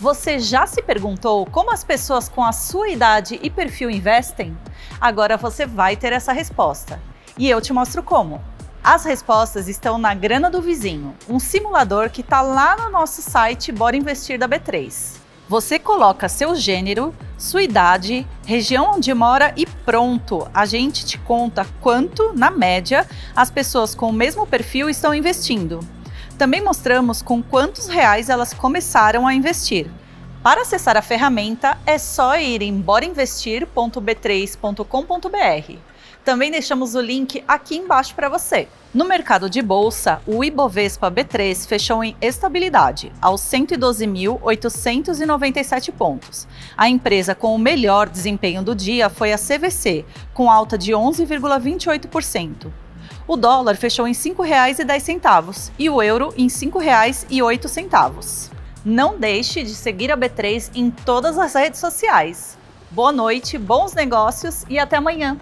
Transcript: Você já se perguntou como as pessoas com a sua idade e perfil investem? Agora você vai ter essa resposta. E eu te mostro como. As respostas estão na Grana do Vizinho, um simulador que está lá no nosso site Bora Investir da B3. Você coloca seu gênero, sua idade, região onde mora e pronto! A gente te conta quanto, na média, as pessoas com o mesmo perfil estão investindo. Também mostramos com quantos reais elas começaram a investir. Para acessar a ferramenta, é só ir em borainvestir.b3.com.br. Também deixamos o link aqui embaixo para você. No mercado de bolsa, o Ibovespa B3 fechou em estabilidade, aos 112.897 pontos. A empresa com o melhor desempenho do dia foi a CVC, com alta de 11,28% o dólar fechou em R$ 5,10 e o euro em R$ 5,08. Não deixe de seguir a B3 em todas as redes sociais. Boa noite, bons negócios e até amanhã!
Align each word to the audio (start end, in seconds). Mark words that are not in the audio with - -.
Você 0.00 0.38
já 0.38 0.64
se 0.64 0.80
perguntou 0.80 1.44
como 1.46 1.72
as 1.72 1.82
pessoas 1.82 2.28
com 2.28 2.44
a 2.44 2.52
sua 2.52 2.88
idade 2.88 3.40
e 3.42 3.50
perfil 3.50 3.90
investem? 3.90 4.56
Agora 5.00 5.36
você 5.36 5.66
vai 5.66 5.96
ter 5.96 6.12
essa 6.12 6.32
resposta. 6.32 7.00
E 7.36 7.50
eu 7.50 7.60
te 7.60 7.72
mostro 7.72 8.00
como. 8.00 8.40
As 8.82 9.04
respostas 9.04 9.66
estão 9.66 9.98
na 9.98 10.14
Grana 10.14 10.48
do 10.48 10.62
Vizinho, 10.62 11.16
um 11.28 11.40
simulador 11.40 12.10
que 12.10 12.20
está 12.20 12.40
lá 12.40 12.76
no 12.76 12.90
nosso 12.90 13.20
site 13.20 13.72
Bora 13.72 13.96
Investir 13.96 14.38
da 14.38 14.48
B3. 14.48 15.16
Você 15.48 15.80
coloca 15.80 16.28
seu 16.28 16.54
gênero, 16.54 17.12
sua 17.36 17.64
idade, 17.64 18.24
região 18.46 18.92
onde 18.94 19.12
mora 19.12 19.52
e 19.56 19.66
pronto! 19.66 20.48
A 20.54 20.64
gente 20.64 21.04
te 21.04 21.18
conta 21.18 21.66
quanto, 21.80 22.32
na 22.34 22.52
média, 22.52 23.04
as 23.34 23.50
pessoas 23.50 23.96
com 23.96 24.10
o 24.10 24.12
mesmo 24.12 24.46
perfil 24.46 24.88
estão 24.88 25.12
investindo. 25.12 25.80
Também 26.38 26.62
mostramos 26.62 27.20
com 27.20 27.42
quantos 27.42 27.88
reais 27.88 28.30
elas 28.30 28.54
começaram 28.54 29.26
a 29.26 29.34
investir. 29.34 29.90
Para 30.40 30.62
acessar 30.62 30.96
a 30.96 31.02
ferramenta, 31.02 31.76
é 31.84 31.98
só 31.98 32.38
ir 32.38 32.62
em 32.62 32.80
borainvestir.b3.com.br. 32.80 35.72
Também 36.24 36.50
deixamos 36.52 36.94
o 36.94 37.00
link 37.00 37.42
aqui 37.48 37.74
embaixo 37.76 38.14
para 38.14 38.28
você. 38.28 38.68
No 38.94 39.04
mercado 39.04 39.50
de 39.50 39.60
bolsa, 39.60 40.22
o 40.28 40.44
Ibovespa 40.44 41.10
B3 41.10 41.66
fechou 41.66 42.04
em 42.04 42.16
estabilidade, 42.22 43.10
aos 43.20 43.40
112.897 43.40 45.92
pontos. 45.92 46.46
A 46.76 46.88
empresa 46.88 47.34
com 47.34 47.52
o 47.52 47.58
melhor 47.58 48.08
desempenho 48.08 48.62
do 48.62 48.76
dia 48.76 49.10
foi 49.10 49.32
a 49.32 49.38
CVC, 49.38 50.04
com 50.32 50.48
alta 50.48 50.78
de 50.78 50.92
11,28% 50.92 52.70
o 53.26 53.36
dólar 53.36 53.76
fechou 53.76 54.06
em 54.06 54.12
R$ 54.12 54.18
5,10 54.18 55.70
e 55.78 55.90
o 55.90 56.02
euro 56.02 56.32
em 56.36 56.44
R$ 56.44 56.50
5,08. 56.50 58.50
Não 58.84 59.18
deixe 59.18 59.62
de 59.62 59.74
seguir 59.74 60.10
a 60.10 60.16
B3 60.16 60.70
em 60.74 60.90
todas 60.90 61.38
as 61.38 61.54
redes 61.54 61.80
sociais. 61.80 62.56
Boa 62.90 63.12
noite, 63.12 63.58
bons 63.58 63.92
negócios 63.92 64.64
e 64.68 64.78
até 64.78 64.96
amanhã! 64.96 65.36